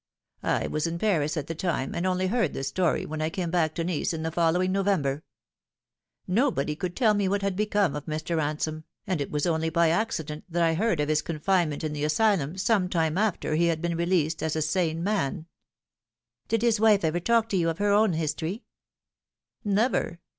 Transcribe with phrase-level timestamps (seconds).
[0.41, 3.51] I was in Paris at the time, and only heard the story when I came
[3.51, 5.21] back to Nice in the following November.
[6.27, 8.35] Nobody could tell me what had become of Mr.
[8.35, 11.79] Ransome, and it was only by accident that I heard of his con Not Proven.
[11.79, 15.03] 288 finement in the asylum some time after he had been released as a sane
[15.03, 15.45] man.""
[16.49, 18.63] Did his wife ever talk to you of her own history
[19.63, 20.17] ?""Never.